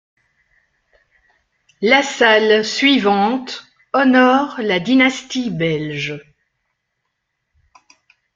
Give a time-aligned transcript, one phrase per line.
[1.83, 6.17] La salle suivante honore la dynastie belge.